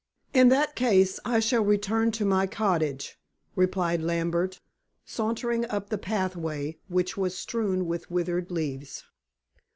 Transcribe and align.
"In 0.33 0.49
that 0.49 0.75
case, 0.75 1.19
I 1.23 1.39
shall 1.39 1.63
return 1.63 2.09
to 2.13 2.25
my 2.25 2.47
cottage," 2.47 3.19
replied 3.55 4.01
Lambert, 4.01 4.59
sauntering 5.05 5.63
up 5.69 5.91
the 5.91 5.97
pathway, 5.99 6.79
which 6.87 7.15
was 7.17 7.37
strewn 7.37 7.85
with 7.85 8.09
withered 8.09 8.49
leaves. 8.49 9.03